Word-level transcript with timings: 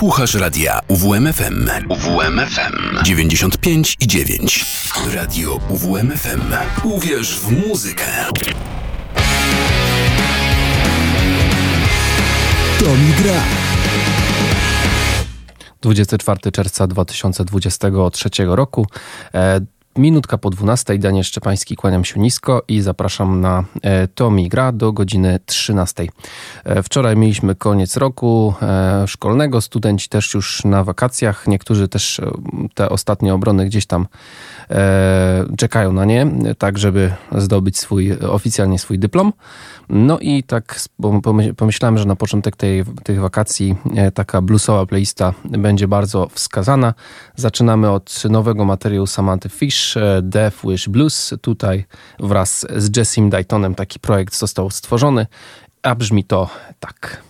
Słuchasz 0.00 0.34
radia 0.34 0.80
UWMFM. 0.88 1.68
UWMFM 1.88 3.04
95 3.04 3.96
i 4.00 4.06
9. 4.06 4.64
Radio 5.14 5.60
UWMFM. 5.68 6.40
Uwierz 6.84 7.40
w 7.40 7.68
muzykę. 7.68 8.04
To 12.78 12.84
mi 12.84 13.12
gra. 13.22 13.40
24 15.80 16.52
czerwca 16.52 16.86
2023 16.86 18.30
roku. 18.46 18.86
E, 19.34 19.60
Minutka 19.96 20.38
po 20.38 20.50
12. 20.50 20.98
Daniel 20.98 21.24
Szczepański, 21.24 21.76
kłaniam 21.76 22.04
się 22.04 22.20
nisko 22.20 22.62
i 22.68 22.80
zapraszam 22.80 23.40
na 23.40 23.64
e, 23.82 24.08
Tomi 24.08 24.48
Gra 24.48 24.72
do 24.72 24.92
godziny 24.92 25.40
13. 25.46 26.06
E, 26.64 26.82
wczoraj 26.82 27.16
mieliśmy 27.16 27.54
koniec 27.54 27.96
roku 27.96 28.54
e, 28.62 29.04
szkolnego, 29.08 29.60
studenci 29.60 30.08
też 30.08 30.34
już 30.34 30.64
na 30.64 30.84
wakacjach, 30.84 31.46
niektórzy 31.46 31.88
też 31.88 32.20
te 32.74 32.88
ostatnie 32.88 33.34
obrony 33.34 33.66
gdzieś 33.66 33.86
tam 33.86 34.06
czekają 35.58 35.92
na 35.92 36.04
nie, 36.04 36.26
tak 36.58 36.78
żeby 36.78 37.12
zdobyć 37.36 37.78
swój, 37.78 38.18
oficjalnie 38.18 38.78
swój 38.78 38.98
dyplom. 38.98 39.32
No 39.88 40.18
i 40.18 40.42
tak 40.42 40.80
pomyślałem, 41.56 41.98
że 41.98 42.04
na 42.04 42.16
początek 42.16 42.56
tej, 42.56 42.84
tych 43.04 43.20
wakacji 43.20 43.76
taka 44.14 44.42
bluesowa 44.42 44.86
playlista 44.86 45.34
będzie 45.44 45.88
bardzo 45.88 46.28
wskazana. 46.32 46.94
Zaczynamy 47.36 47.90
od 47.90 48.22
nowego 48.24 48.64
materiału 48.64 49.06
Samantha 49.06 49.48
Fish, 49.48 49.79
Death 50.22 50.56
Wish 50.64 50.88
Blues. 50.88 51.34
Tutaj 51.42 51.84
wraz 52.20 52.66
z 52.76 52.96
Jessim 52.96 53.30
Daytonem 53.30 53.74
taki 53.74 54.00
projekt 54.00 54.34
został 54.34 54.70
stworzony, 54.70 55.26
a 55.82 55.94
brzmi 55.94 56.24
to 56.24 56.50
tak. 56.80 57.22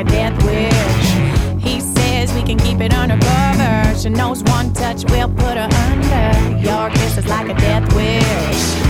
A 0.00 0.04
death 0.04 0.42
wish. 0.44 1.62
He 1.62 1.78
says 1.78 2.32
we 2.32 2.42
can 2.42 2.58
keep 2.58 2.80
it 2.80 2.94
undercover. 2.94 3.98
She 3.98 4.08
knows 4.08 4.42
one 4.44 4.72
touch 4.72 5.04
will 5.10 5.28
put 5.28 5.58
her 5.58 5.68
under. 5.88 6.56
Your 6.58 6.88
kiss 6.90 7.18
is 7.18 7.26
like 7.26 7.50
a 7.50 7.54
death 7.54 7.94
wish. 7.94 8.80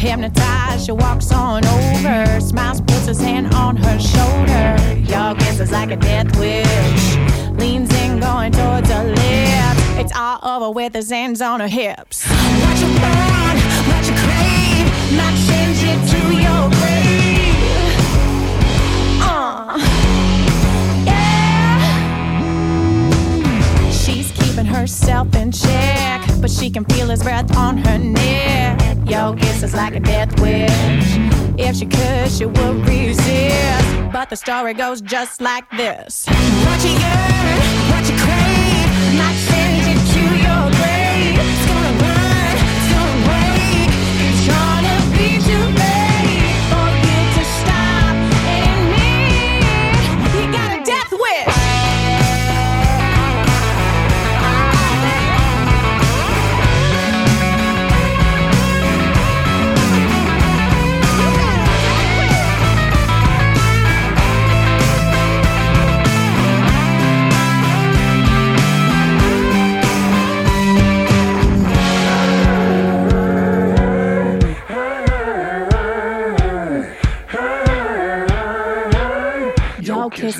Hypnotized, 0.00 0.86
she 0.86 0.92
walks 0.92 1.30
on 1.32 1.66
over. 1.66 2.40
Smiles, 2.40 2.80
puts 2.80 3.06
his 3.06 3.20
hand 3.20 3.52
on 3.54 3.76
her 3.76 3.98
shoulder. 3.98 4.76
Your 5.00 5.34
kiss 5.34 5.60
is 5.60 5.70
like 5.70 5.90
a 5.90 5.96
death 5.96 6.34
wish. 6.38 7.47
All 10.40 10.62
over 10.62 10.70
with 10.70 10.94
his 10.94 11.10
hands 11.10 11.40
on 11.40 11.58
her 11.60 11.66
hips. 11.68 12.24
What 12.26 12.78
you 12.80 12.86
want, 12.86 13.58
what 13.88 14.06
you 14.06 14.14
crave, 14.14 14.86
might 15.16 15.36
send 15.36 15.76
you 15.82 15.94
to 16.12 16.20
your 16.34 16.70
grave. 16.78 17.98
Uh, 19.20 19.78
yeah. 21.04 21.78
She's 23.90 24.30
keeping 24.32 24.66
herself 24.66 25.34
in 25.34 25.50
check, 25.50 26.24
but 26.40 26.50
she 26.50 26.70
can 26.70 26.84
feel 26.84 27.08
his 27.08 27.22
breath 27.22 27.56
on 27.56 27.78
her 27.78 27.98
neck. 27.98 28.96
Yo, 29.08 29.34
kiss 29.34 29.62
is 29.64 29.74
like 29.74 29.96
a 29.96 30.00
death 30.00 30.38
wish. 30.40 31.18
If 31.58 31.76
she 31.76 31.86
could, 31.86 32.30
she 32.30 32.46
would 32.46 32.86
resist. 32.86 34.12
But 34.12 34.30
the 34.30 34.36
story 34.36 34.74
goes 34.74 35.00
just 35.00 35.40
like 35.40 35.68
this. 35.70 36.26
What 36.26 36.84
you 36.84 36.90
yearn, 36.90 37.87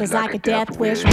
kisses 0.08 0.14
like 0.14 0.34
a 0.34 0.38
death 0.38 0.78
wish. 0.78 1.04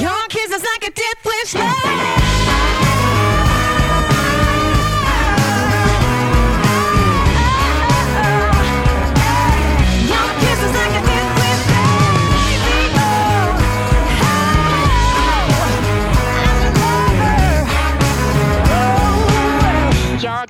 Your 0.00 0.26
kisses 0.28 0.64
like 0.64 0.84
a 0.88 0.92
death 0.92 1.24
wish. 1.24 2.19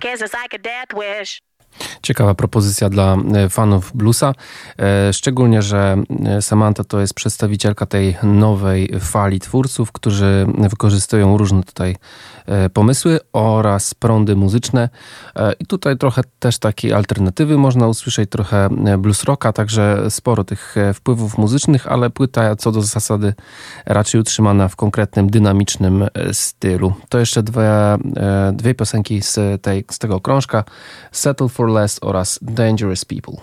podcast. 0.00 0.22
It's 0.22 0.34
like 0.34 0.54
a 0.54 0.58
death 0.58 0.92
wish. 0.94 1.40
Ciekawa 2.02 2.34
propozycja 2.34 2.88
dla 2.88 3.16
e, 3.34 3.48
fanów 3.48 3.92
bluesa. 3.94 4.32
E, 4.78 5.12
szczególnie, 5.12 5.62
że 5.62 5.96
e, 6.24 6.42
Samantha 6.42 6.84
to 6.84 7.00
jest 7.00 7.14
przedstawicielka 7.14 7.86
tej 7.86 8.16
nowej 8.22 8.92
fali 9.00 9.40
twórców, 9.40 9.92
którzy 9.92 10.46
wykorzystują 10.58 11.38
różne 11.38 11.62
tutaj 11.62 11.96
pomysły 12.72 13.20
oraz 13.32 13.94
prądy 13.94 14.36
muzyczne. 14.36 14.88
I 15.60 15.66
tutaj 15.66 15.98
trochę 15.98 16.22
też 16.38 16.58
takiej 16.58 16.92
alternatywy 16.92 17.58
można 17.58 17.88
usłyszeć, 17.88 18.30
trochę 18.30 18.68
blues 18.98 19.24
rocka, 19.24 19.52
także 19.52 20.10
sporo 20.10 20.44
tych 20.44 20.74
wpływów 20.94 21.38
muzycznych, 21.38 21.86
ale 21.86 22.10
płyta 22.10 22.56
co 22.56 22.72
do 22.72 22.82
zasady 22.82 23.34
raczej 23.86 24.20
utrzymana 24.20 24.68
w 24.68 24.76
konkretnym, 24.76 25.30
dynamicznym 25.30 26.06
stylu. 26.32 26.92
To 27.08 27.18
jeszcze 27.18 27.42
dwie, 27.42 27.70
dwie 28.52 28.74
piosenki 28.74 29.22
z, 29.22 29.62
tej, 29.62 29.84
z 29.90 29.98
tego 29.98 30.20
krążka. 30.20 30.64
Settle 31.12 31.48
for 31.48 31.69
Powerless 31.70 31.98
oraz 32.02 32.38
Dangerous 32.42 33.04
People. 33.04 33.34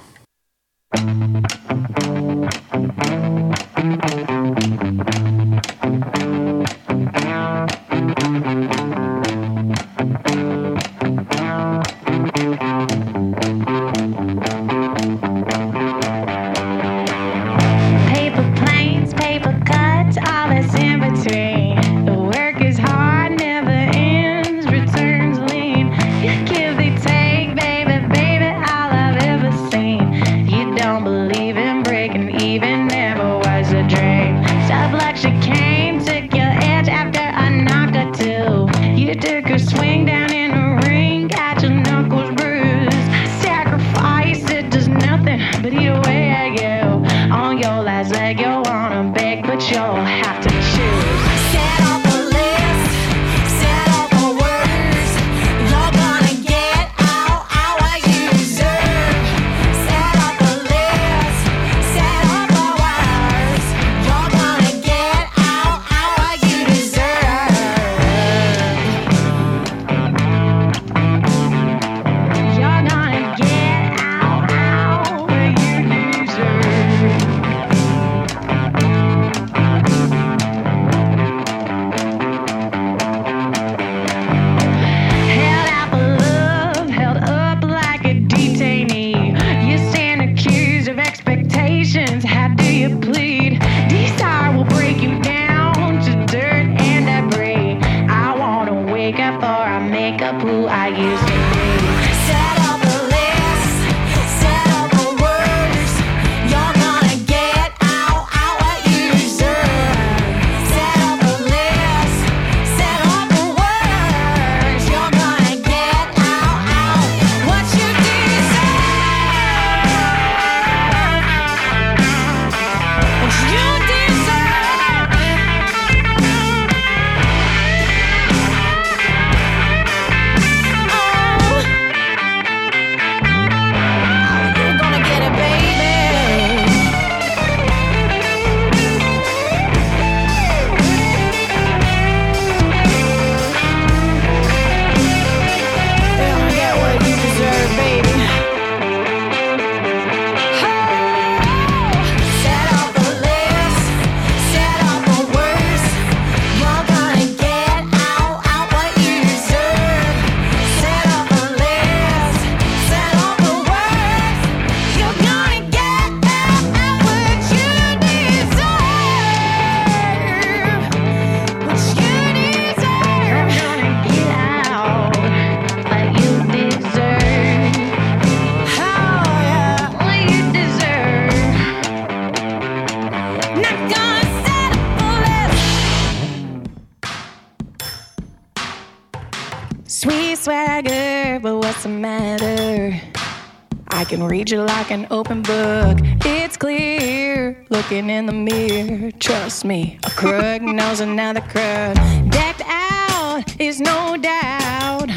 A 200.07 200.09
crook 200.11 200.61
knows 200.61 200.99
another 200.99 201.41
crook. 201.41 201.95
Decked 202.29 202.61
out 202.65 203.43
is 203.59 203.79
no 203.79 204.17
doubt. 204.17 205.09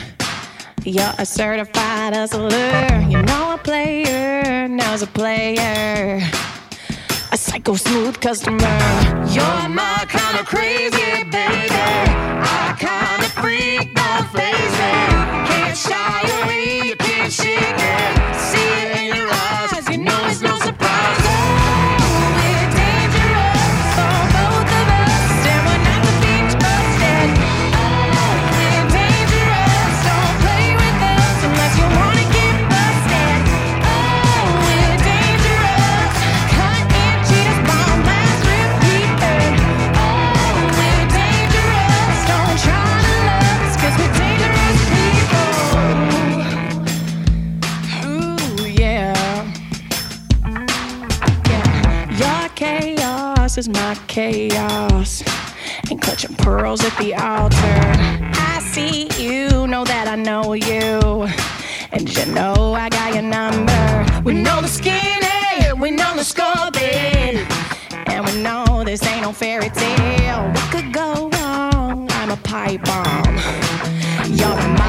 You're 0.85 1.15
a 1.19 1.27
certified 1.27 2.15
hustler. 2.15 3.01
You 3.09 3.23
know 3.23 3.55
a 3.55 3.59
player 3.59 4.69
knows 4.69 5.03
a 5.03 5.07
player. 5.07 6.21
A 7.33 7.37
psycho 7.37 7.75
smooth 7.77 8.21
customer. 8.21 8.81
You're 9.37 9.69
my 9.69 10.05
kind 10.09 10.39
of 10.41 10.47
crazy 10.47 11.25
baby. 11.31 11.71
I 11.73 12.75
kind 12.79 13.23
of 13.23 13.33
freak, 13.41 13.95
don't 13.95 14.29
face. 14.37 14.77
Can't 15.51 15.77
shy 15.77 16.21
away, 16.43 16.89
you 16.89 16.97
can't 16.97 17.33
shake 17.33 17.79
it. 17.79 18.20
Is 53.61 53.69
my 53.69 53.95
chaos. 54.07 55.23
And 55.91 56.01
clutching 56.01 56.35
pearls 56.37 56.83
at 56.83 56.97
the 56.97 57.15
altar. 57.15 57.57
I 58.49 58.59
see 58.73 59.09
you, 59.23 59.67
know 59.67 59.85
that 59.85 60.09
I 60.09 60.17
know 60.17 60.55
you. 60.55 61.29
And 61.93 62.09
you 62.17 62.25
know 62.33 62.73
I 62.73 62.89
got 62.89 63.13
your 63.13 63.23
number. 63.23 64.23
We 64.25 64.33
know 64.33 64.63
the 64.63 64.69
skinny, 64.69 65.27
eh? 65.61 65.73
we 65.75 65.91
know 65.91 66.17
the 66.17 66.25
scorpion. 66.25 67.37
Eh? 67.37 68.05
And 68.07 68.25
we 68.25 68.43
know 68.43 68.83
this 68.83 69.05
ain't 69.07 69.23
no 69.23 69.33
fairy 69.33 69.69
tale. 69.69 70.49
What 70.55 70.71
could 70.73 70.91
go 70.95 71.29
wrong? 71.35 72.09
I'm 72.13 72.31
a 72.31 72.39
pipe 72.39 72.83
bomb. 72.85 73.37
You're 74.41 74.80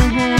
Mm-hmm. 0.00 0.39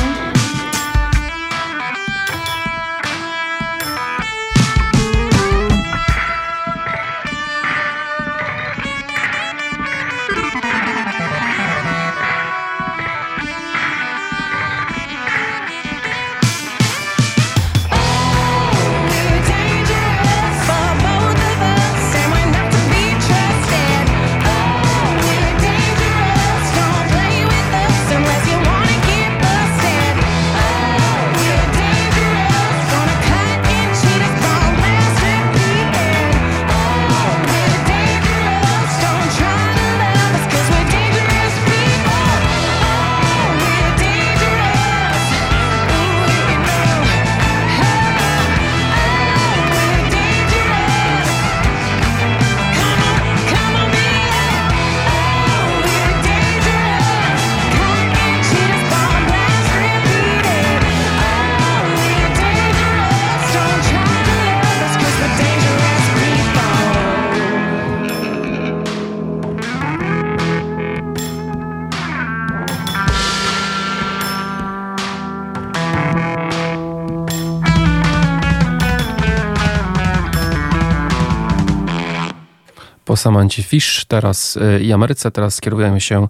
Samanci 83.21 83.63
Fish 83.63 84.05
teraz 84.05 84.57
e, 84.57 84.81
i 84.81 84.93
Ameryce. 84.93 85.31
Teraz 85.31 85.61
kierujemy 85.61 86.01
się 86.01 86.29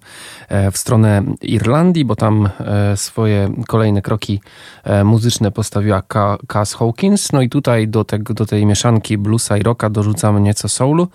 e, 0.49 0.70
w 0.70 0.78
stronę 0.78 1.23
Irlandii, 1.42 2.04
bo 2.04 2.16
tam 2.16 2.49
e, 2.61 2.97
swoje 2.97 3.52
kolejne 3.68 4.02
kroki 4.02 4.40
muzyczne 5.04 5.50
postawiła 5.50 6.02
Cass 6.49 6.75
Hawkins. 6.75 7.32
No 7.32 7.42
i 7.42 7.49
tutaj 7.49 7.88
do, 7.88 8.04
tego, 8.04 8.35
do 8.35 8.47
tej 8.47 8.66
mieszanki 8.66 9.18
bluesa 9.18 9.56
i 9.56 9.62
rocka 9.62 9.90
dorzucamy 9.90 10.40
nieco 10.40 10.68
soulu 10.68 11.09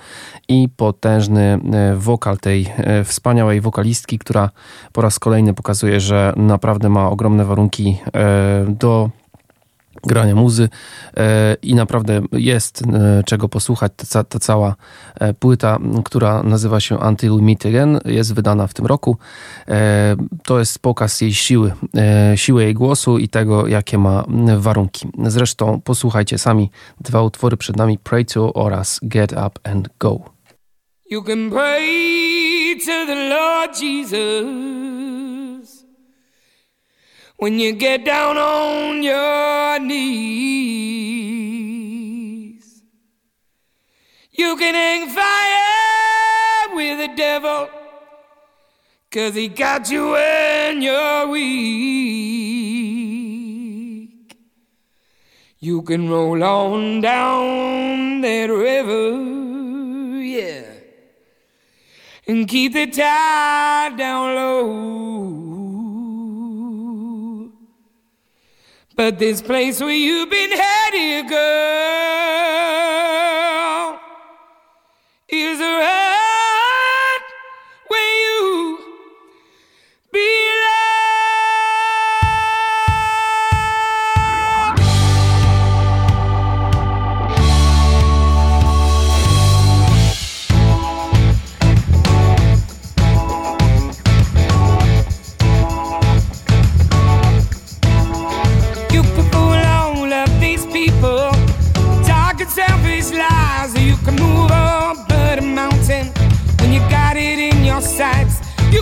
i 0.48 0.70
potężny 0.78 1.60
wokal 1.98 2.38
tej 2.38 2.74
wspaniałej 3.04 3.62
wokalistki, 3.62 4.20
która 4.20 4.50
po 4.94 5.02
raz 5.02 5.20
kolejny 5.20 5.54
pokazuje, 5.54 6.00
że 6.00 6.34
naprawdę 6.36 6.90
ma 6.90 7.10
ogromne 7.10 7.46
warunki 7.46 7.98
do 8.68 9.10
grania 10.06 10.36
muzy 10.36 10.70
e, 11.18 11.58
i 11.62 11.76
naprawdę 11.76 12.22
jest 12.32 12.82
e, 12.82 13.24
czego 13.24 13.50
posłuchać. 13.50 13.92
Ta, 14.12 14.24
ta, 14.24 14.40
cała 14.40 14.76
e, 15.20 15.34
płyta, 15.34 15.80
która 16.06 16.44
nazywa 16.44 16.80
się 16.80 16.98
Until 16.98 17.32
Meet 17.42 17.66
Again, 17.66 18.00
jest 18.06 18.34
wydana 18.34 18.68
w 18.68 18.74
tym 18.74 18.86
roku. 18.86 19.18
To 20.44 20.60
jest 20.60 20.80
pokaz 20.80 21.22
jej 21.22 21.34
siły, 21.34 21.74
siły 22.36 22.64
jej 22.64 22.74
głosu 22.74 23.18
i 23.18 23.28
tego, 23.28 23.68
jakie 23.68 23.98
ma 23.98 24.24
warunki. 24.58 25.08
Zresztą 25.24 25.82
posłuchajcie 25.82 26.38
sami 26.38 26.70
dwa 27.02 27.22
utwory 27.22 27.58
przed 27.58 27.78
nami, 27.78 27.98
Pray 27.98 28.26
To 28.26 28.54
oraz 28.54 29.00
Get 29.04 29.32
Up 29.32 29.60
and 29.64 29.90
Go. 30.00 30.20
You 31.10 31.24
can 31.24 31.50
pray 31.50 32.76
to 32.86 33.06
the 33.06 33.30
Lord 33.30 33.82
Jesus 33.82 35.15
when 37.38 37.60
you 37.60 37.74
get 37.74 38.06
down 38.06 38.38
on 38.38 39.04
your 39.04 39.80
knees. 39.80 40.96
You 44.32 44.56
can 44.58 44.74
hang 44.74 45.10
fire 45.10 46.76
with 46.76 47.00
the 47.00 47.08
devil, 47.16 47.70
cause 49.12 49.36
he 49.36 49.48
got 49.48 49.90
you 49.90 50.12
when 50.12 50.82
you're 50.82 51.28
weak. 51.28 52.16
You 55.60 55.82
can 55.82 56.10
roll 56.10 56.44
on 56.44 57.02
down 57.02 58.22
that 58.22 58.50
river, 58.50 60.22
yeah, 60.22 60.66
and 62.28 62.48
keep 62.48 62.74
the 62.74 62.88
tide 62.88 63.98
down 63.98 64.36
low. 64.36 65.55
But 68.96 69.20
this 69.20 69.42
place 69.42 69.82
where 69.82 69.90
you've 69.90 70.30
been 70.30 70.52
headed, 70.52 71.28
girl, 71.28 71.36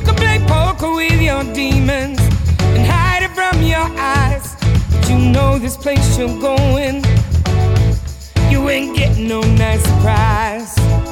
can 0.04 0.16
play 0.16 0.40
poker 0.48 0.94
with 0.94 1.22
your 1.22 1.44
demons 1.54 2.20
and 2.76 2.86
hide 2.86 3.24
it 3.24 3.32
from 3.32 3.62
your 3.62 3.88
eyes. 3.98 4.56
But 4.92 5.10
you 5.10 5.18
know 5.18 5.58
this 5.58 5.78
place 5.78 6.18
you're 6.18 6.40
going, 6.40 7.04
you 8.50 8.70
ain't 8.70 8.96
getting 8.96 9.28
no 9.28 9.42
nice 9.42 9.84
surprise. 9.84 11.03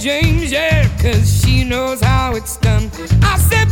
James, 0.00 0.52
yeah, 0.52 0.88
cause 0.98 1.42
she 1.42 1.64
knows 1.64 2.00
how 2.00 2.34
it's 2.34 2.56
done. 2.58 2.90
I 3.22 3.38
said, 3.38 3.66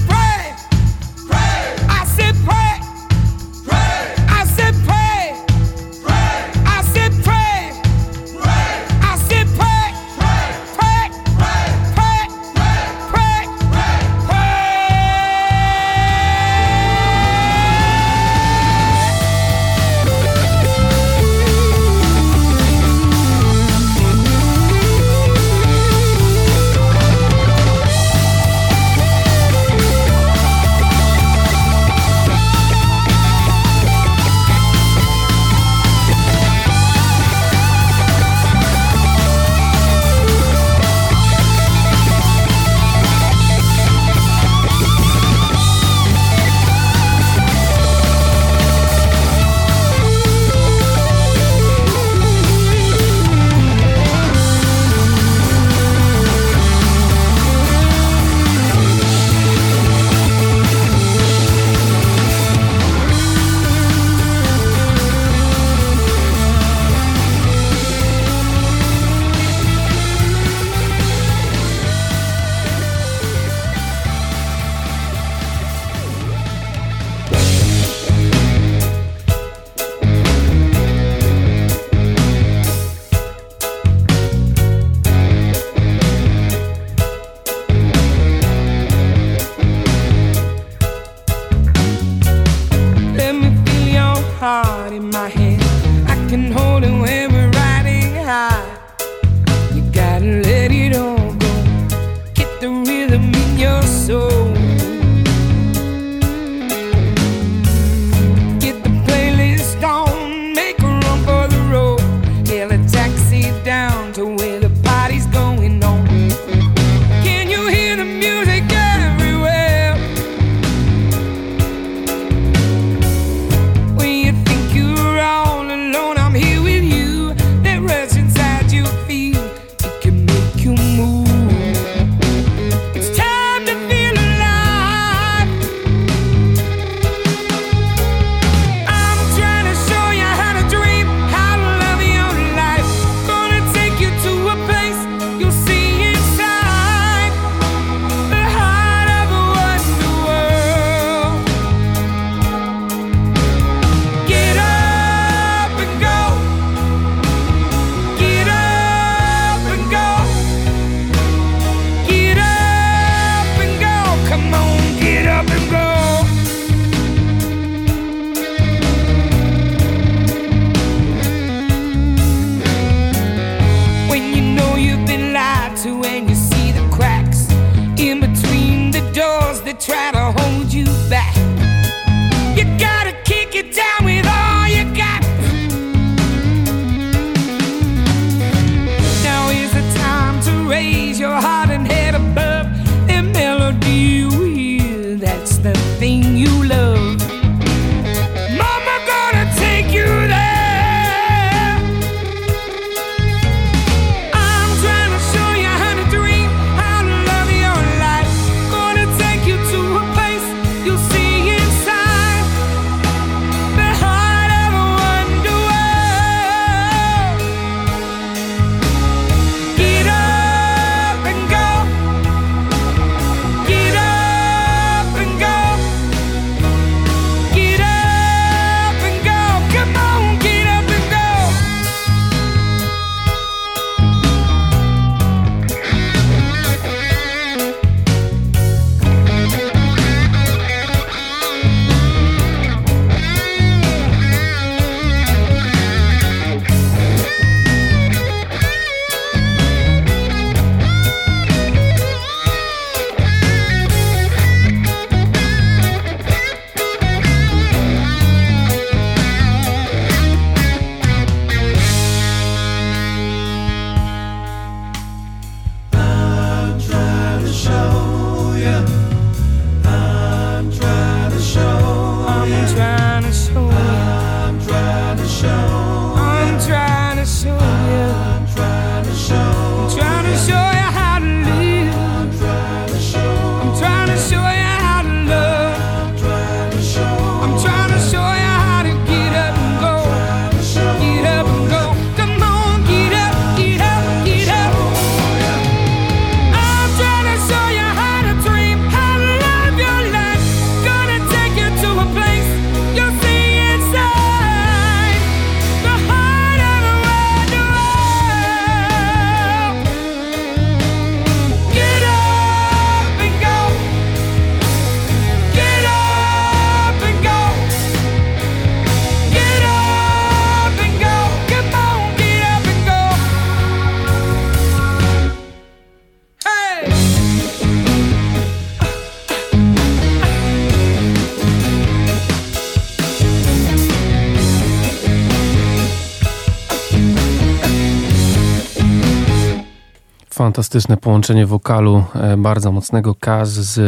Fantastyczne 340.35 340.97
połączenie 340.97 341.47
wokalu 341.47 342.05
e, 342.15 342.37
bardzo 342.37 342.73
mocnego 342.73 343.15
Kaz 343.15 343.49
z 343.49 343.79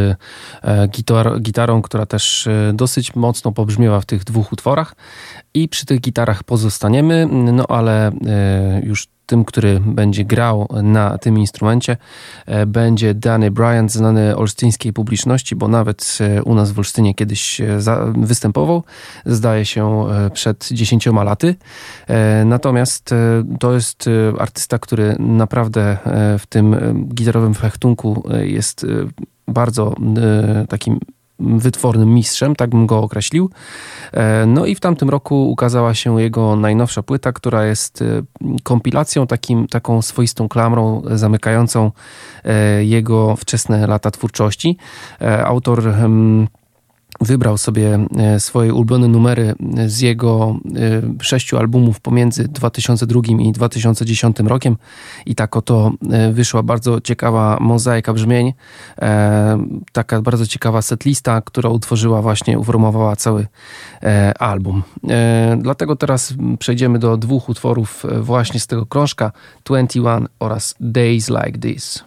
e, 0.63 0.89
gitar, 0.89 1.41
gitarą, 1.41 1.83
która 1.83 2.07
też 2.07 2.47
e, 2.47 2.73
dosyć 2.75 3.15
mocno 3.15 3.53
pobrzmiewa 3.53 4.01
w 4.01 4.07
tych 4.07 4.25
dwóch 4.25 4.53
utworach. 4.53 4.95
I 5.55 5.69
przy 5.69 5.87
tych 5.87 6.01
gitarach 6.01 6.45
pozostaniemy, 6.45 7.27
no 7.53 7.67
ale 7.69 8.13
już 8.83 9.09
tym, 9.27 9.45
który 9.45 9.81
będzie 9.81 10.25
grał 10.25 10.69
na 10.83 11.19
tym 11.19 11.39
instrumencie, 11.39 11.97
e, 12.47 12.67
będzie 12.67 13.15
Danny 13.15 13.51
Bryant, 13.51 13.93
znany 13.93 14.37
olsztyńskiej 14.37 14.93
publiczności, 14.93 15.57
bo 15.57 15.69
nawet 15.69 16.19
e, 16.21 16.43
u 16.43 16.55
nas 16.55 16.73
w 16.73 16.79
Olsztynie 16.79 17.15
kiedyś 17.15 17.61
e, 17.61 17.79
występował, 18.17 18.83
zdaje 19.27 19.65
się 19.65 20.05
przed 20.33 20.69
dziesięcioma 20.71 21.25
laty. 21.25 21.55
Natomiast 22.45 23.15
to 23.61 23.75
jest 23.75 24.05
artysta, 24.39 24.79
który 24.79 25.17
naprawdę 25.19 25.99
w 26.39 26.47
tym 26.49 26.77
gitarowym 27.15 27.55
fechtunku 27.55 28.29
jest 28.43 28.87
bardzo 29.49 29.95
takim 30.69 31.01
wytwornym 31.39 32.15
mistrzem, 32.15 32.57
tak 32.57 32.71
bym 32.71 32.87
go 32.87 32.99
określił. 32.99 33.51
E, 34.13 34.47
no 34.47 34.67
i 34.67 34.75
w 34.75 34.81
tamtym 34.81 35.11
roku 35.11 35.51
ukazała 35.51 35.95
się 35.95 36.21
jego 36.21 36.57
najnowsza 36.57 37.03
płyta, 37.03 37.33
która 37.33 37.65
jest 37.65 38.03
e, 38.03 38.23
kompilacją, 38.63 39.27
takim, 39.27 39.67
taką 39.67 40.03
swoistą 40.03 40.49
klamrą 40.49 41.03
zamykającą 41.11 41.93
e, 42.45 42.85
jego 42.85 43.37
wczesne 43.37 43.87
lata 43.87 44.11
twórczości. 44.11 44.77
Autor 45.45 45.83
wybrał 47.21 47.59
sobie 47.59 47.99
e, 48.19 48.41
swoje 48.41 48.75
ulubione 48.75 49.09
numery 49.09 49.55
z 49.87 50.01
jego 50.01 50.57
e, 51.19 51.25
sześciu 51.25 51.59
albumów 51.59 52.01
pomiędzy 52.01 52.49
2002 52.49 53.21
i 53.39 53.53
2010 53.53 54.39
rokiem 54.41 54.77
i 55.27 55.35
tak 55.35 55.57
oto 55.57 55.93
e, 56.11 56.33
wyszła 56.33 56.63
bardzo 56.63 57.01
ciekawa 57.01 57.57
mozaika 57.61 58.13
brzmień, 58.13 58.53
taka 59.93 60.23
bardzo 60.23 60.47
ciekawa 60.47 60.83
setlista, 60.83 61.41
która 61.41 61.71
utworzyła 61.71 62.23
właśnie, 62.23 62.59
uformowała 62.59 63.17
cały 63.17 63.47
album. 64.39 64.83
Dlatego 65.59 65.97
teraz 65.97 66.35
przejdziemy 66.59 66.99
do 66.99 67.17
dwóch 67.17 67.49
utworów 67.49 68.05
właśnie 68.21 68.61
z 68.61 68.67
tego 68.67 68.87
krążka 68.87 69.33
21 69.65 70.29
oraz 70.41 70.75
Days 70.81 71.29
Like 71.29 71.59
This. 71.59 72.05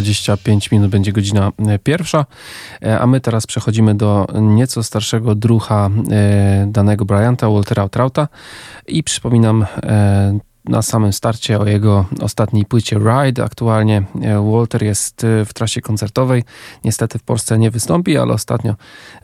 25 0.00 0.70
minut 0.70 0.90
będzie 0.90 1.12
godzina 1.12 1.52
e, 1.66 1.78
pierwsza, 1.78 2.26
e, 2.82 3.00
a 3.00 3.06
my 3.06 3.20
teraz 3.20 3.46
przechodzimy 3.46 3.94
do 3.94 4.26
nieco 4.40 4.82
starszego 4.82 5.34
drucha 5.34 5.90
e, 6.10 6.66
danego 6.68 7.04
Bryanta, 7.04 7.50
Waltera 7.50 7.88
Trauta. 7.88 8.28
I 8.86 9.02
przypominam 9.02 9.66
na 10.64 10.82
samym 10.82 11.12
starcie 11.12 11.58
o 11.58 11.66
jego 11.66 12.04
ostatniej 12.20 12.64
płycie 12.64 12.98
Ride. 12.98 13.44
Aktualnie 13.44 14.02
e, 14.22 14.50
Walter 14.52 14.82
jest 14.82 15.24
e, 15.24 15.44
w 15.44 15.54
trasie 15.54 15.80
koncertowej. 15.80 16.44
Niestety 16.84 17.18
w 17.18 17.22
Polsce 17.22 17.58
nie 17.58 17.70
wystąpi, 17.70 18.16
ale 18.16 18.32
ostatnio 18.32 18.74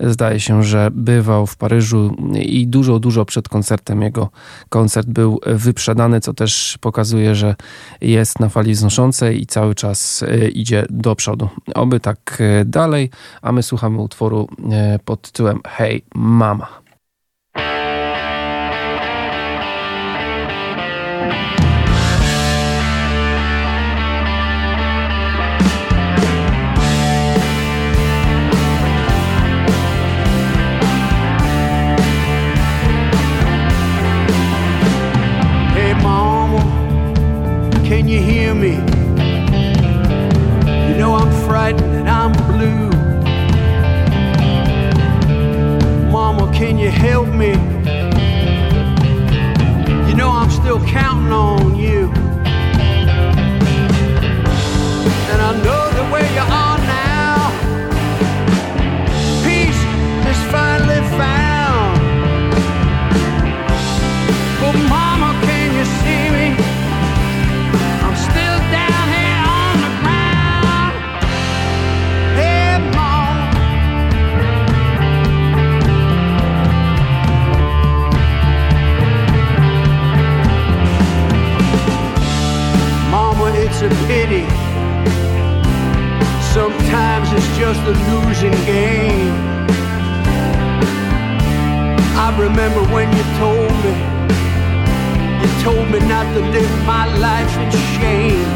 zdaje 0.01 0.41
się, 0.41 0.63
że 0.63 0.91
bywał 0.93 1.47
w 1.47 1.57
Paryżu 1.57 2.17
i 2.35 2.67
dużo, 2.67 2.99
dużo 2.99 3.25
przed 3.25 3.49
koncertem 3.49 4.03
jego 4.03 4.29
koncert 4.69 5.09
był 5.09 5.41
wyprzedany, 5.47 6.21
co 6.21 6.35
też 6.35 6.79
pokazuje, 6.81 7.35
że 7.35 7.55
jest 8.01 8.41
na 8.41 8.49
fali 8.49 8.75
znoszącej 8.75 9.43
i 9.43 9.47
cały 9.47 9.75
czas 9.75 10.23
e, 10.23 10.49
idzie 10.49 10.87
do 10.91 11.17
przodu. 11.17 11.49
Oby 11.75 12.01
tak 12.01 12.43
dalej, 12.65 13.11
a 13.43 13.53
my 13.53 13.63
słuchamy 13.63 13.99
utworu 14.01 14.49
pod 15.05 15.23
tytułem 15.23 15.61
Hey 15.67 16.03
Mama. 16.15 16.88
you 46.79 46.91
help 46.91 47.27
me. 47.29 47.58
just 87.59 87.81
a 87.81 87.95
losing 88.11 88.53
game. 88.65 89.35
I 92.17 92.29
remember 92.39 92.83
when 92.95 93.09
you 93.17 93.25
told 93.43 93.73
me, 93.83 93.95
you 95.43 95.49
told 95.65 95.91
me 95.91 95.99
not 96.07 96.33
to 96.35 96.41
live 96.55 96.87
my 96.87 97.07
life 97.19 97.53
in 97.59 97.71
shame. 97.99 98.47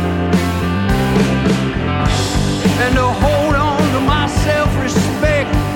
And 2.78 2.94
to 2.94 3.08
hold 3.24 3.56
on 3.56 3.82
to 3.92 4.00
my 4.00 4.28
self-respect. 4.28 5.71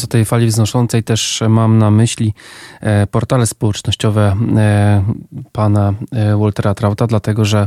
Mówiąc 0.00 0.04
o 0.04 0.12
tej 0.12 0.24
fali 0.24 0.46
wznoszącej, 0.46 1.02
też 1.02 1.42
mam 1.48 1.78
na 1.78 1.90
myśli 1.90 2.34
portale 3.10 3.46
społecznościowe 3.46 4.36
e, 4.56 5.04
pana 5.52 5.94
e, 6.12 6.36
Waltera 6.36 6.74
Trauta, 6.74 7.06
dlatego 7.06 7.44
że 7.44 7.66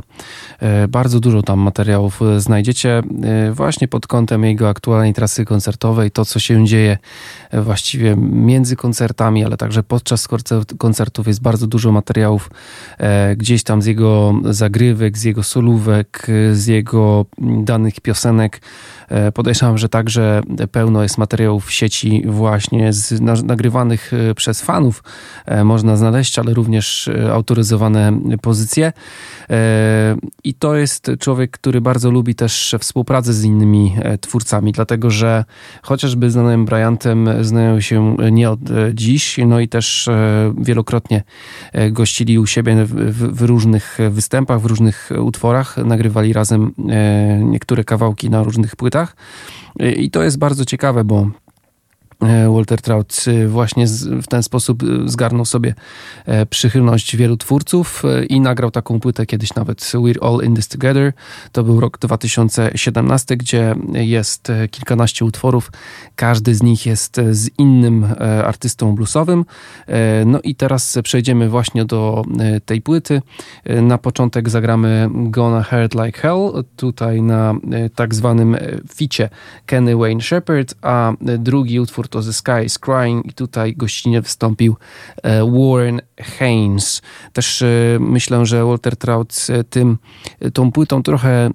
bardzo 0.89 1.19
dużo 1.19 1.41
tam 1.41 1.59
materiałów 1.59 2.19
znajdziecie 2.37 3.01
właśnie 3.51 3.87
pod 3.87 4.07
kątem 4.07 4.43
jego 4.43 4.69
aktualnej 4.69 5.13
trasy 5.13 5.45
koncertowej, 5.45 6.11
to 6.11 6.25
co 6.25 6.39
się 6.39 6.65
dzieje 6.65 6.97
właściwie 7.53 8.15
między 8.17 8.75
koncertami, 8.75 9.45
ale 9.45 9.57
także 9.57 9.83
podczas 9.83 10.27
koncertów 10.77 11.27
jest 11.27 11.41
bardzo 11.41 11.67
dużo 11.67 11.91
materiałów 11.91 12.49
gdzieś 13.37 13.63
tam 13.63 13.81
z 13.81 13.85
jego 13.85 14.33
zagrywek, 14.43 15.17
z 15.17 15.23
jego 15.23 15.43
solówek, 15.43 16.27
z 16.51 16.67
jego 16.67 17.25
danych 17.63 18.01
piosenek. 18.01 18.61
Podejrzewam, 19.33 19.77
że 19.77 19.89
także 19.89 20.41
pełno 20.71 21.03
jest 21.03 21.17
materiałów 21.17 21.65
w 21.65 21.71
sieci 21.71 22.23
właśnie 22.25 22.93
z, 22.93 23.21
nagrywanych 23.43 24.11
e, 24.13 24.35
przez 24.35 24.61
fanów 24.61 25.02
e, 25.45 25.63
można 25.63 25.95
znaleźć, 25.95 26.39
ale 26.39 26.53
również 26.53 27.07
e, 27.07 27.33
autoryzowane 27.33 28.19
pozycje. 28.41 28.93
I 30.43 30.53
to 30.53 30.75
jest 30.75 31.11
człowiek, 31.19 31.51
który 31.51 31.81
bardzo 31.81 32.11
lubi 32.11 32.35
też 32.35 32.75
współpracę 32.79 33.33
z 33.33 33.43
innymi 33.43 33.95
twórcami, 34.21 34.71
dlatego 34.71 35.09
że 35.09 35.45
chociażby 35.81 36.31
z 36.31 36.35
Danem 36.35 36.65
Bryantem 36.65 37.29
znają 37.41 37.79
się 37.79 38.15
nie 38.31 38.49
od 38.49 38.59
dziś, 38.93 39.39
no 39.45 39.59
i 39.59 39.67
też 39.67 40.09
wielokrotnie 40.57 41.23
gościli 41.91 42.39
u 42.39 42.45
siebie 42.45 42.85
w, 42.85 43.37
w, 43.37 43.41
różnych 43.41 43.97
występach, 44.09 44.61
w 44.61 44.65
różnych 44.65 45.09
utworach, 45.19 45.77
nagrywali 45.77 46.33
razem 46.33 46.73
niektóre 47.39 47.83
kawałki 47.83 48.29
na 48.29 48.43
różnych 48.43 48.75
płytach. 48.75 49.15
I 49.97 50.11
to 50.11 50.23
jest 50.23 50.37
bardzo 50.37 50.65
ciekawe, 50.65 51.03
bo 51.03 51.27
E, 51.42 51.42
Walter 52.49 52.81
Trout 52.81 53.25
e, 53.27 53.47
właśnie 53.47 53.87
w 54.21 54.27
ten 54.27 54.43
sposób 54.43 54.83
e, 54.83 54.85
zgarnął 55.05 55.45
sobie 55.45 55.73
przychylność 56.49 57.15
wielu 57.15 57.37
twórców 57.37 58.03
i 58.29 58.41
nagrał 58.41 58.71
taką 58.71 58.99
płytę 58.99 59.25
kiedyś 59.25 59.55
nawet 59.55 59.79
We're 59.79 60.25
All 60.27 60.45
In 60.45 60.55
This 60.55 60.67
Together. 60.67 61.13
To 61.51 61.63
był 61.63 61.79
rok 61.79 61.97
2017, 61.97 63.37
gdzie 63.37 63.75
jest 63.93 64.47
kilkanaście 64.71 65.25
utworów. 65.25 65.71
Każdy 66.15 66.55
z 66.55 66.63
nich 66.63 66.85
jest 66.85 67.21
z 67.31 67.49
innym 67.57 68.07
artystą 68.45 68.95
bluesowym. 68.95 69.45
No 70.25 70.39
i 70.43 70.55
teraz 70.55 70.97
przejdziemy 71.03 71.49
właśnie 71.49 71.85
do 71.85 72.23
tej 72.65 72.81
płyty. 72.81 73.21
Na 73.81 73.97
początek 73.97 74.49
zagramy 74.49 75.09
Gonna 75.13 75.63
Hurt 75.63 75.95
Like 76.05 76.19
Hell, 76.19 76.63
tutaj 76.75 77.21
na 77.21 77.55
tak 77.95 78.15
zwanym 78.15 78.57
ficie 78.95 79.29
Kenny 79.65 79.95
Wayne 79.95 80.21
Shepherd, 80.21 80.75
a 80.81 81.13
drugi 81.21 81.79
utwór 81.79 82.07
to 82.13 82.21
The 82.21 82.33
Sky 82.33 82.65
is 82.65 82.79
Crying 82.79 83.25
i 83.25 83.33
tutaj 83.33 83.75
gościnnie 83.75 84.21
wystąpił 84.21 84.75
e, 85.23 85.51
Warren 85.51 86.01
Haynes. 86.21 87.01
Też 87.33 87.61
e, 87.61 87.67
myślę, 87.99 88.45
że 88.45 88.65
Walter 88.65 88.97
Trout 88.97 89.47
e, 89.49 89.63
tym, 89.63 89.97
tą 90.53 90.71
płytą 90.71 91.03
trochę 91.03 91.49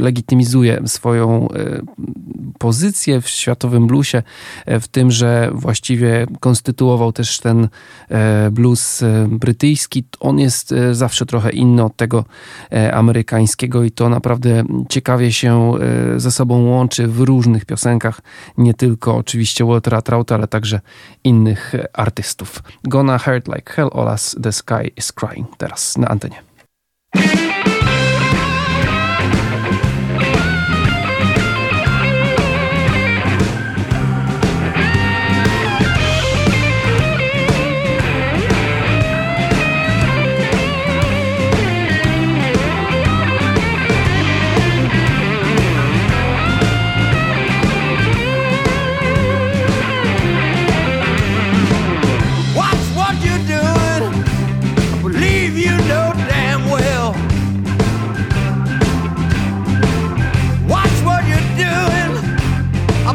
legitymizuje 0.00 0.82
swoją 0.86 1.48
pozycję 2.58 3.20
w 3.20 3.28
światowym 3.28 3.86
bluesie, 3.86 4.22
w 4.66 4.88
tym, 4.88 5.10
że 5.10 5.50
właściwie 5.54 6.26
konstytuował 6.40 7.12
też 7.12 7.40
ten 7.40 7.68
blues 8.50 9.04
brytyjski. 9.28 10.04
On 10.20 10.38
jest 10.38 10.74
zawsze 10.92 11.26
trochę 11.26 11.50
inny 11.50 11.84
od 11.84 11.96
tego 11.96 12.24
amerykańskiego 12.92 13.84
i 13.84 13.90
to 13.90 14.08
naprawdę 14.08 14.64
ciekawie 14.88 15.32
się 15.32 15.72
ze 16.16 16.30
sobą 16.30 16.64
łączy 16.64 17.06
w 17.06 17.20
różnych 17.20 17.64
piosenkach, 17.64 18.20
nie 18.58 18.74
tylko 18.74 19.16
oczywiście 19.16 19.41
oczywiście 19.42 19.64
Waltera 19.64 20.02
Trauta, 20.02 20.34
ale 20.34 20.48
także 20.48 20.80
innych 21.24 21.74
artystów. 21.92 22.62
Gonna 22.84 23.18
Hurt 23.18 23.48
Like 23.48 23.72
Hell 23.72 23.88
oraz 23.92 24.36
The 24.42 24.52
Sky 24.52 24.92
is 24.96 25.12
Crying 25.12 25.56
teraz 25.56 25.98
na 25.98 26.08
antenie. 26.08 26.42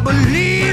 believe. 0.08 0.67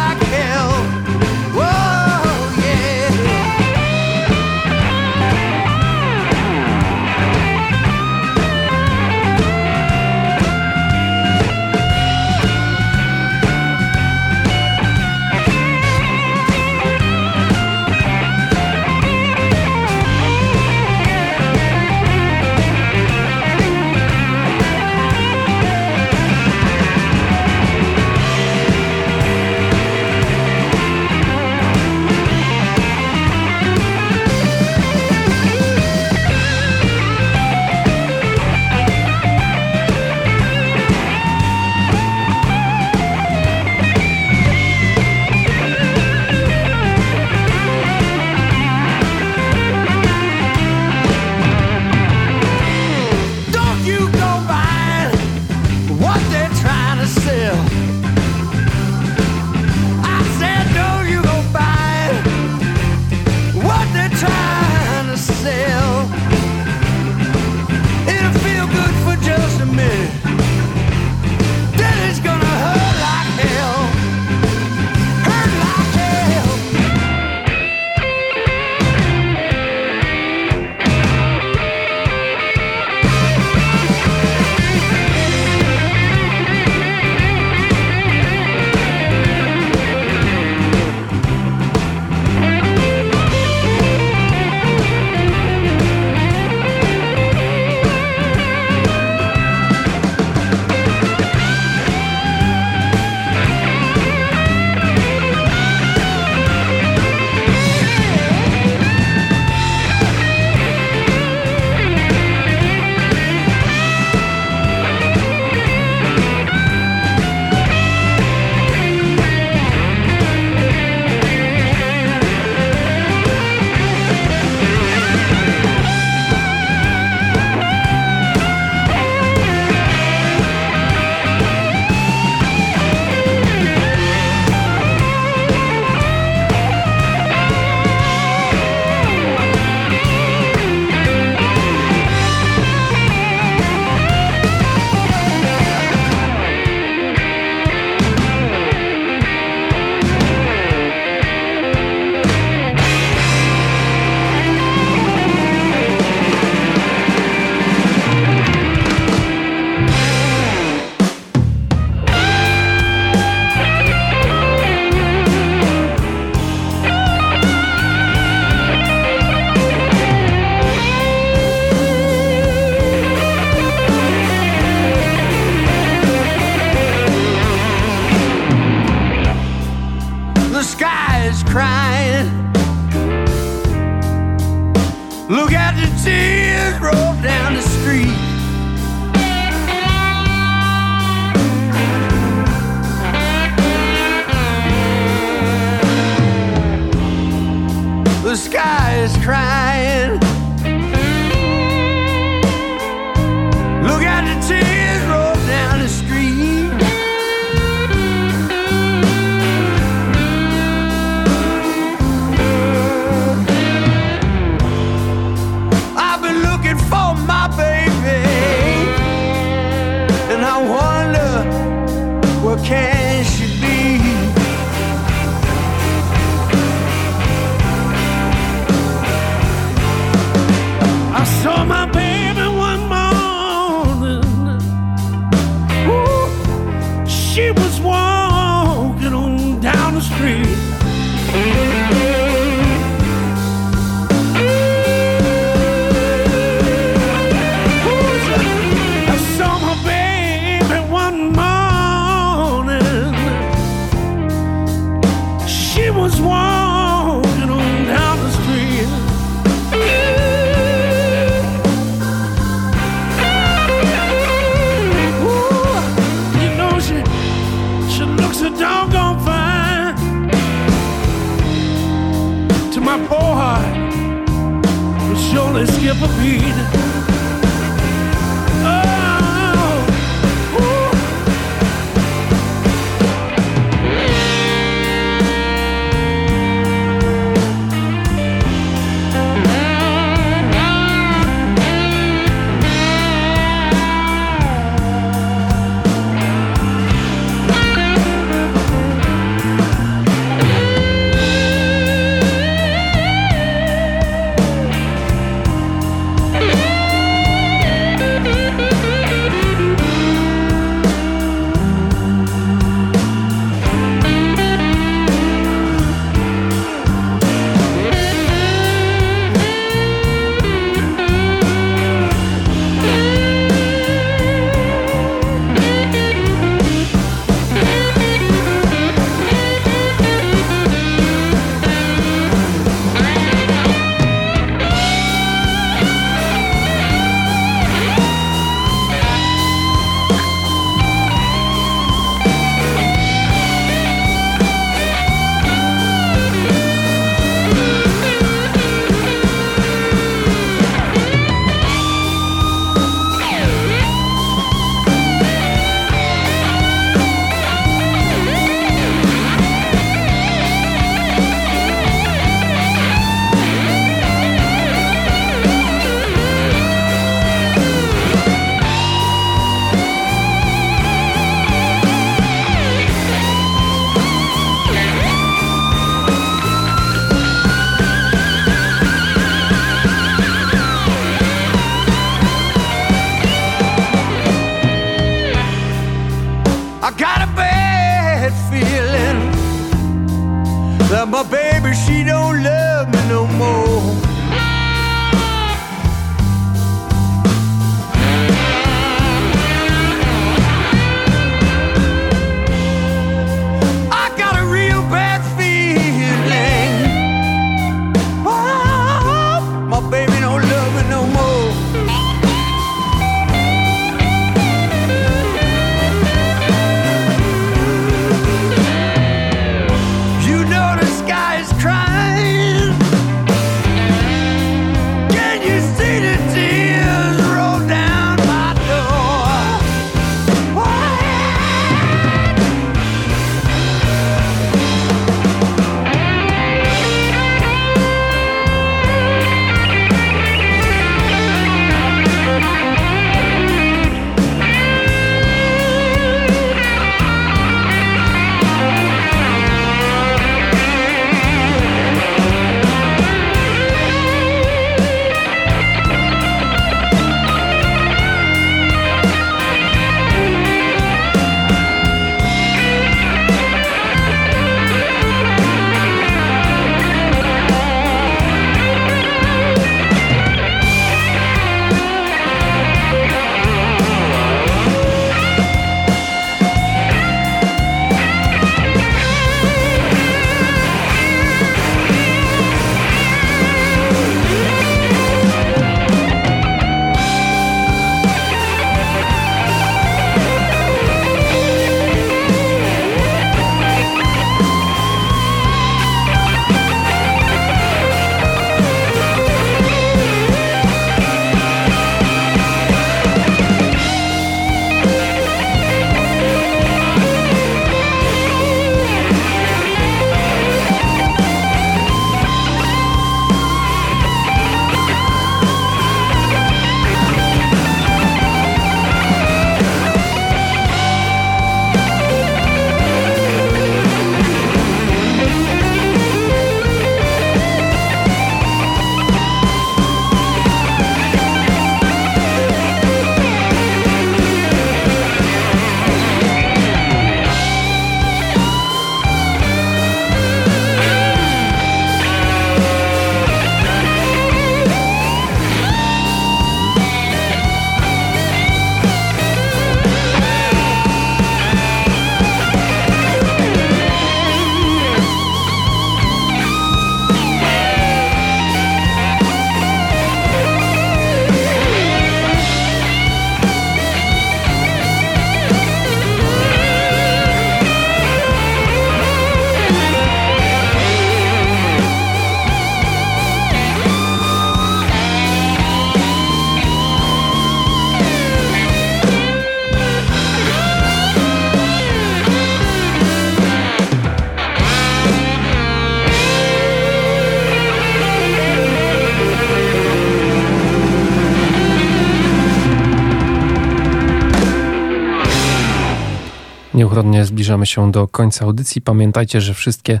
Nieuchronnie 596.96 597.24
zbliżamy 597.24 597.66
się 597.66 597.92
do 597.92 598.08
końca 598.08 598.44
audycji. 598.44 598.82
Pamiętajcie, 598.82 599.40
że 599.40 599.54
wszystkie 599.54 600.00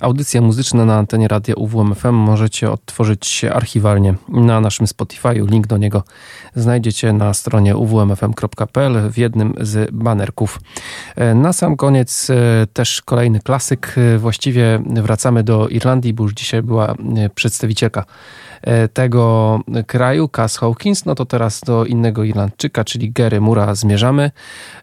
audycje 0.00 0.40
muzyczne 0.40 0.84
na 0.84 0.96
antenie 0.96 1.28
radia 1.28 1.54
UWMFM 1.54 2.14
możecie 2.14 2.70
odtworzyć 2.70 3.44
archiwalnie 3.44 4.14
na 4.28 4.60
naszym 4.60 4.86
Spotify'u. 4.86 5.50
Link 5.50 5.66
do 5.66 5.76
niego 5.76 6.02
znajdziecie 6.54 7.12
na 7.12 7.34
stronie 7.34 7.76
uwmfm.pl 7.76 9.10
w 9.10 9.18
jednym 9.18 9.54
z 9.60 9.90
banerków. 9.90 10.60
E, 11.16 11.34
na 11.34 11.52
sam 11.52 11.76
koniec 11.76 12.30
e, 12.30 12.66
też 12.72 13.02
kolejny 13.02 13.40
klasyk. 13.40 13.94
E, 13.96 14.18
właściwie 14.18 14.82
wracamy 14.86 15.42
do 15.42 15.68
Irlandii, 15.68 16.14
bo 16.14 16.22
już 16.22 16.32
dzisiaj 16.32 16.62
była 16.62 16.94
przedstawicielka 17.34 18.04
tego 18.92 19.60
kraju, 19.86 20.28
Cass 20.28 20.56
Hawkins, 20.56 21.04
no 21.04 21.14
to 21.14 21.26
teraz 21.26 21.60
do 21.60 21.84
innego 21.84 22.24
Irlandczyka, 22.24 22.84
czyli 22.84 23.12
Gary 23.12 23.40
Mura 23.40 23.74
zmierzamy. 23.74 24.30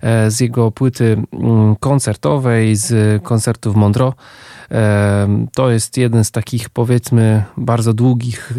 E, 0.01 0.32
z 0.32 0.39
jego 0.39 0.71
płyty 0.71 1.17
mm, 1.34 1.75
koncertowej, 1.75 2.75
z 2.75 3.23
koncertów 3.23 3.75
Montreux. 3.75 4.13
To 5.53 5.69
jest 5.69 5.97
jeden 5.97 6.23
z 6.23 6.32
takich, 6.32 6.69
powiedzmy, 6.69 7.43
bardzo 7.57 7.93
długich, 7.93 8.53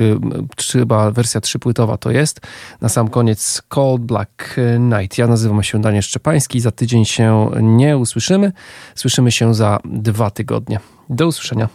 chyba 0.72 1.10
wersja 1.10 1.40
trzypłytowa 1.40 1.96
to 1.96 2.10
jest. 2.10 2.40
Na 2.80 2.88
sam 2.88 3.08
koniec 3.08 3.62
Cold 3.68 4.02
Black 4.02 4.56
Night. 4.78 5.18
Ja 5.18 5.26
nazywam 5.26 5.62
się 5.62 5.80
Daniel 5.80 6.02
Szczepański. 6.02 6.60
Za 6.60 6.70
tydzień 6.70 7.04
się 7.04 7.50
nie 7.60 7.96
usłyszymy. 7.96 8.52
Słyszymy 8.94 9.32
się 9.32 9.54
za 9.54 9.78
dwa 9.84 10.30
tygodnie. 10.30 10.80
Do 11.10 11.26
usłyszenia. 11.26 11.68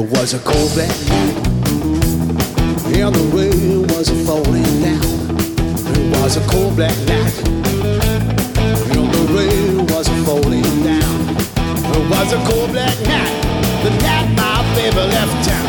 It 0.00 0.08
was 0.08 0.32
a 0.32 0.38
cold 0.38 0.72
black 0.72 0.88
night, 1.12 1.36
and 2.88 3.14
the 3.14 3.24
rain 3.36 3.82
was 3.88 4.08
falling 4.24 4.80
down. 4.80 5.04
It 5.92 6.16
was 6.16 6.38
a 6.38 6.40
cold 6.48 6.74
black 6.74 6.96
night, 7.04 7.36
and 8.96 9.12
the 9.12 9.24
rain 9.36 9.86
was 9.92 10.08
falling 10.24 10.82
down. 10.82 11.36
It 11.92 12.04
was 12.08 12.32
a 12.32 12.40
cold 12.48 12.70
black 12.72 12.98
night, 13.04 13.42
the 13.84 13.90
night 14.00 14.28
my 14.40 14.64
baby 14.74 15.04
left 15.04 15.36
town. 15.46 15.68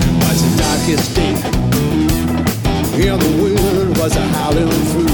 It 0.00 0.14
was 0.24 0.38
the 0.44 0.52
darkest 0.64 1.14
day, 1.14 1.34
and 3.06 3.20
the 3.20 3.30
wind 3.42 3.98
was 3.98 4.16
a 4.16 4.24
howling 4.32 4.70
through. 4.90 5.12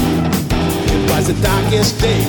It 0.95 1.11
was 1.11 1.27
the 1.27 1.35
darkest 1.43 1.99
day, 1.99 2.23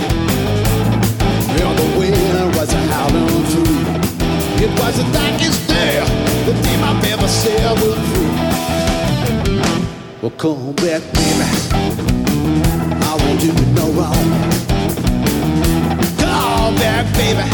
It 4.58 4.70
was 4.80 4.96
the 4.96 5.04
darkest 5.12 5.68
day, 5.68 6.00
the 6.46 6.52
day 6.62 6.76
my 6.80 6.98
baby 7.02 7.28
said 7.28 7.72
was 7.78 8.00
through. 8.08 8.36
Well, 10.22 10.30
come 10.38 10.72
back, 10.76 11.02
baby. 11.12 11.46
I 13.04 13.16
won't 13.20 13.38
do 13.38 13.48
you 13.48 13.66
no 13.76 13.86
wrong. 13.92 14.28
Come 16.18 16.74
back, 16.76 17.04
baby. 17.14 17.44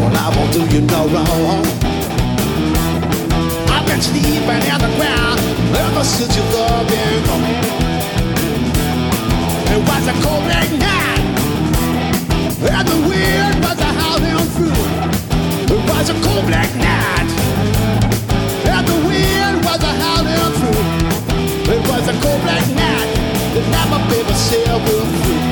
Well, 0.00 0.16
I 0.16 0.32
won't 0.34 0.52
do 0.54 0.60
you 0.74 0.80
no 0.80 1.06
wrong. 1.12 1.62
I've 3.68 3.84
been 3.86 4.00
sleeping 4.00 4.64
on 4.72 4.80
the 4.80 4.90
ground 4.96 5.38
ever 5.76 6.02
since 6.02 6.34
you 6.34 6.44
love 6.54 6.88
been 6.88 7.24
gone. 7.26 7.44
It 9.74 9.80
was 9.86 10.04
a 10.08 10.14
cold 10.24 10.42
black 10.44 10.70
night, 10.80 11.22
and 12.72 12.88
the 12.88 12.96
wind 13.06 13.62
was 13.62 13.78
a 13.78 13.90
howling 14.00 14.48
through. 14.56 15.17
It 16.08 16.14
was 16.14 16.24
a 16.24 16.26
cold 16.26 16.46
black 16.46 16.74
night, 16.74 17.30
and 18.64 18.86
the 18.88 18.94
wind 19.06 19.62
was 19.62 19.82
a 19.82 19.92
howling 20.00 20.54
through. 20.56 21.74
It 21.74 21.80
was 21.86 22.08
a 22.08 22.12
cold 22.22 22.40
black 22.44 22.66
night, 22.70 23.14
the 23.52 23.60
night 23.68 23.90
my 23.90 24.08
baby 24.08 24.32
said 24.32 24.68
we're 24.86 25.04
through. 25.04 25.47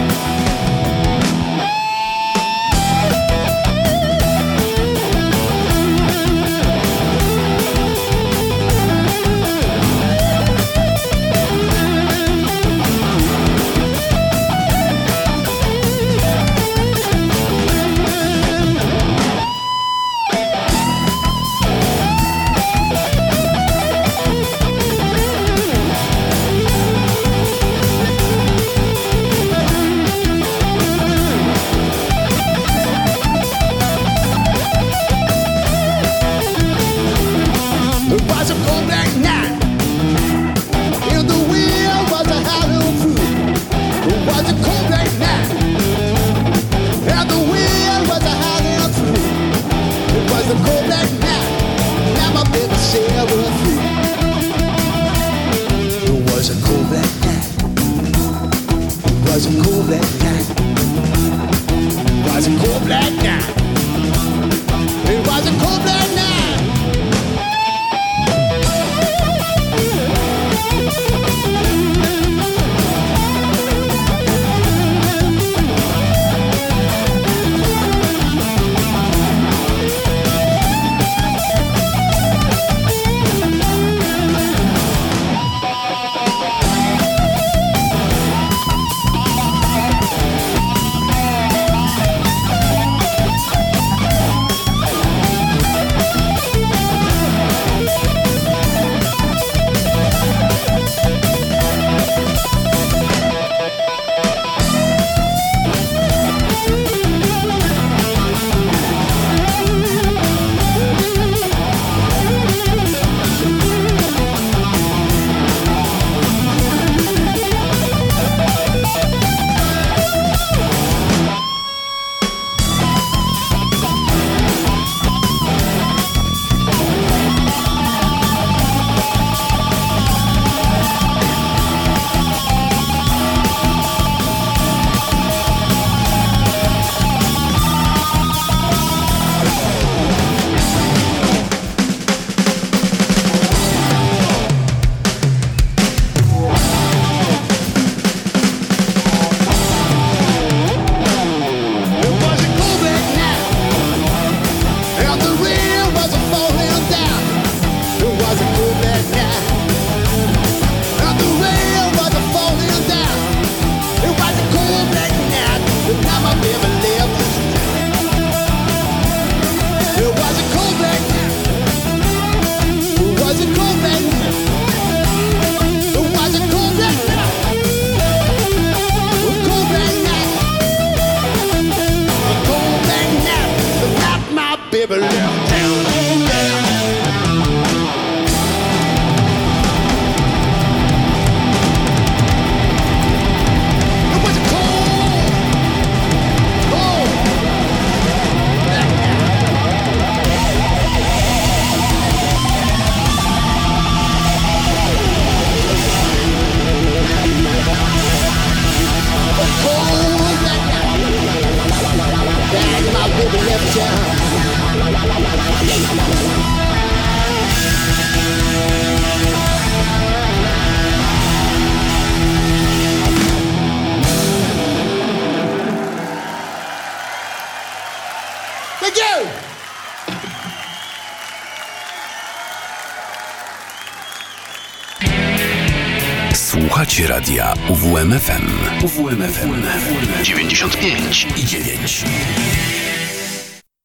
UWMFM. 239.07 239.56